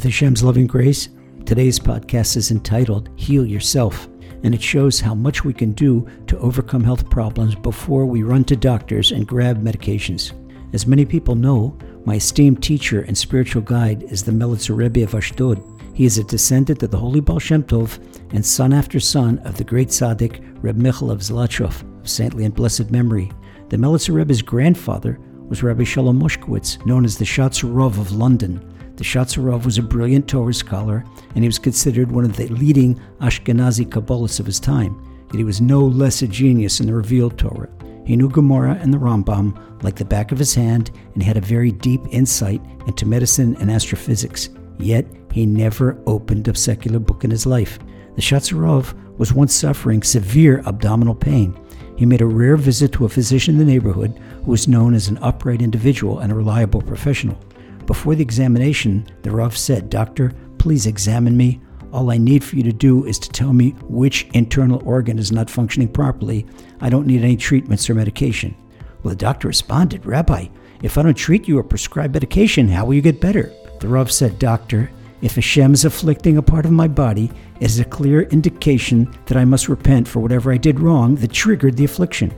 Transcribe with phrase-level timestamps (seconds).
[0.00, 1.10] With Hashem's loving grace,
[1.44, 4.08] today's podcast is entitled Heal Yourself,
[4.42, 8.44] and it shows how much we can do to overcome health problems before we run
[8.44, 10.32] to doctors and grab medications.
[10.72, 11.76] As many people know,
[12.06, 15.62] my esteemed teacher and spiritual guide is the Melitzer Rebbe of Ashdod.
[15.92, 17.98] He is a descendant of the Holy Baal Shem Tov
[18.32, 22.54] and son after son of the great tzaddik Reb Michal of Zlotchov, of saintly and
[22.54, 23.30] blessed memory.
[23.68, 28.66] The Melitzer Rebbe's grandfather was Rabbi Shalom Moshkowitz, known as the Shatzer Rov of London.
[29.00, 32.48] The Shatzer Rov was a brilliant Torah scholar, and he was considered one of the
[32.48, 34.94] leading Ashkenazi Kabbalists of his time.
[35.32, 37.70] Yet he was no less a genius in the revealed Torah.
[38.04, 41.40] He knew Gemara and the Rambam like the back of his hand, and had a
[41.40, 44.50] very deep insight into medicine and astrophysics.
[44.78, 47.78] Yet he never opened a secular book in his life.
[48.16, 51.58] The Shatzer Rov was once suffering severe abdominal pain.
[51.96, 55.08] He made a rare visit to a physician in the neighborhood who was known as
[55.08, 57.42] an upright individual and a reliable professional.
[57.86, 61.60] Before the examination, the Rav said, Doctor, please examine me.
[61.92, 65.32] All I need for you to do is to tell me which internal organ is
[65.32, 66.46] not functioning properly.
[66.80, 68.54] I don't need any treatments or medication.
[69.02, 70.46] Well, the doctor responded, Rabbi,
[70.82, 73.52] if I don't treat you or prescribe medication, how will you get better?
[73.80, 74.90] The Rav said, Doctor,
[75.22, 79.36] if Hashem is afflicting a part of my body, it is a clear indication that
[79.36, 82.32] I must repent for whatever I did wrong that triggered the affliction.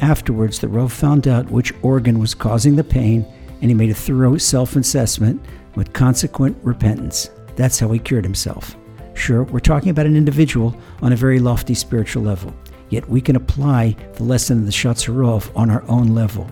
[0.00, 3.26] Afterwards, the Rav found out which organ was causing the pain,
[3.60, 7.30] and he made a thorough self assessment with consequent repentance.
[7.56, 8.76] That's how he cured himself.
[9.14, 12.54] Sure, we're talking about an individual on a very lofty spiritual level,
[12.88, 16.48] yet we can apply the lesson of the Shatzer Rov on our own level.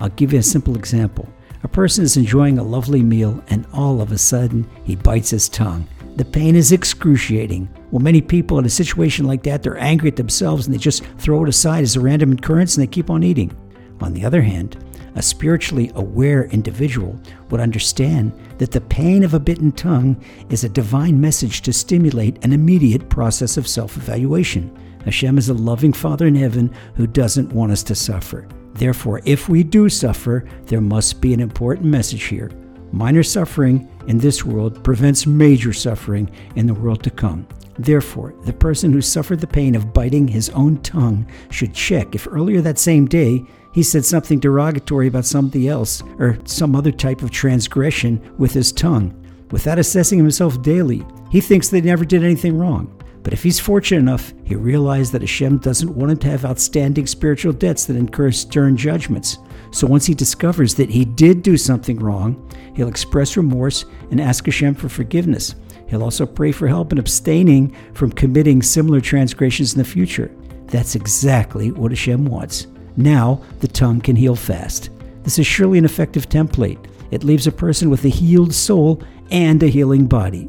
[0.00, 1.28] I'll give you a simple example.
[1.62, 5.48] A person is enjoying a lovely meal, and all of a sudden, he bites his
[5.48, 5.86] tongue.
[6.16, 7.68] The pain is excruciating.
[7.90, 11.04] Well, many people in a situation like that, they're angry at themselves and they just
[11.18, 13.56] throw it aside as a random occurrence and they keep on eating.
[14.00, 14.76] On the other hand,
[15.14, 17.18] a spiritually aware individual
[17.50, 22.44] would understand that the pain of a bitten tongue is a divine message to stimulate
[22.44, 24.76] an immediate process of self evaluation.
[25.04, 28.46] Hashem is a loving Father in heaven who doesn't want us to suffer.
[28.74, 32.50] Therefore, if we do suffer, there must be an important message here.
[32.92, 37.46] Minor suffering in this world prevents major suffering in the world to come.
[37.80, 42.28] Therefore, the person who suffered the pain of biting his own tongue should check if
[42.30, 47.22] earlier that same day he said something derogatory about somebody else or some other type
[47.22, 49.16] of transgression with his tongue.
[49.50, 52.94] Without assessing himself daily, he thinks they never did anything wrong.
[53.22, 57.06] But if he's fortunate enough, he realizes that Hashem doesn't want him to have outstanding
[57.06, 59.38] spiritual debts that incur stern judgments.
[59.70, 64.44] So once he discovers that he did do something wrong, he'll express remorse and ask
[64.44, 65.54] Hashem for forgiveness.
[65.90, 70.30] He'll also pray for help in abstaining from committing similar transgressions in the future.
[70.66, 72.68] That's exactly what Hashem wants.
[72.96, 74.90] Now the tongue can heal fast.
[75.24, 76.78] This is surely an effective template.
[77.10, 79.02] It leaves a person with a healed soul
[79.32, 80.48] and a healing body.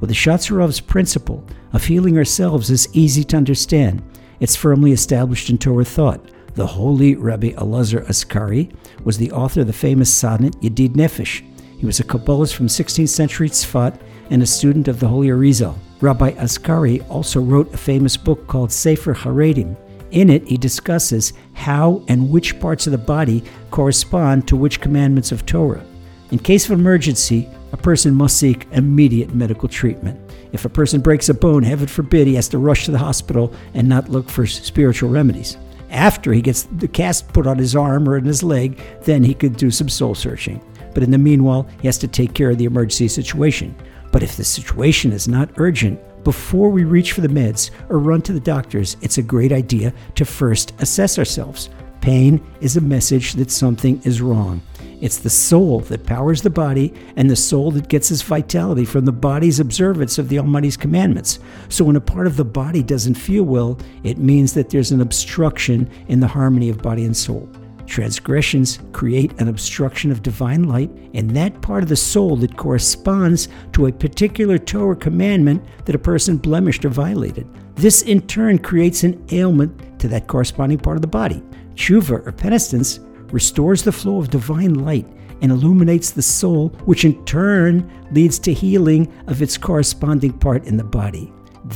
[0.00, 1.44] Well, the Shatzer Rov's principle
[1.74, 4.02] of healing ourselves is easy to understand.
[4.40, 6.30] It's firmly established in Torah thought.
[6.54, 8.70] The holy Rabbi Elazar Askari
[9.04, 11.44] was the author of the famous sonnet Yedid Nefesh.
[11.78, 14.00] He was a Kabbalist from 16th century Tzfat
[14.30, 15.76] and a student of the Holy Arizal.
[16.00, 19.76] Rabbi Askari also wrote a famous book called Sefer Haredim.
[20.10, 25.32] In it, he discusses how and which parts of the body correspond to which commandments
[25.32, 25.84] of Torah.
[26.30, 30.18] In case of emergency, a person must seek immediate medical treatment.
[30.52, 33.52] If a person breaks a bone, heaven forbid, he has to rush to the hospital
[33.74, 35.56] and not look for spiritual remedies.
[35.90, 39.34] After he gets the cast put on his arm or in his leg, then he
[39.34, 40.60] could do some soul searching.
[40.94, 43.74] But in the meanwhile, he has to take care of the emergency situation.
[44.18, 48.20] But if the situation is not urgent, before we reach for the meds or run
[48.22, 51.70] to the doctors, it's a great idea to first assess ourselves.
[52.00, 54.60] Pain is a message that something is wrong.
[55.00, 59.04] It's the soul that powers the body and the soul that gets its vitality from
[59.04, 61.38] the body's observance of the Almighty's commandments.
[61.68, 65.00] So when a part of the body doesn't feel well, it means that there's an
[65.00, 67.48] obstruction in the harmony of body and soul.
[67.88, 73.48] Transgressions create an obstruction of divine light in that part of the soul that corresponds
[73.72, 77.48] to a particular Torah commandment that a person blemished or violated.
[77.76, 81.42] This in turn creates an ailment to that corresponding part of the body.
[81.76, 83.00] Tshuva or penitence
[83.32, 85.06] restores the flow of divine light
[85.40, 90.76] and illuminates the soul, which in turn leads to healing of its corresponding part in
[90.76, 91.32] the body.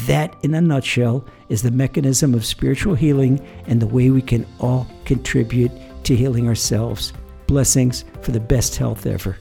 [0.07, 4.47] That, in a nutshell, is the mechanism of spiritual healing and the way we can
[4.61, 5.73] all contribute
[6.05, 7.13] to healing ourselves.
[7.47, 9.37] Blessings for the best health ever.